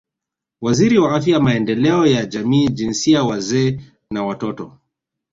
[0.61, 3.79] Waziri wa Afya Maendeleo ya Jamii Jinsia Wazee
[4.11, 4.77] na Watoto